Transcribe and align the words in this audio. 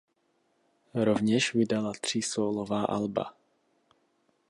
Rovněž 0.93 1.53
vydala 1.53 1.91
tři 2.01 2.21
sólová 2.21 2.83
alba. 2.85 3.33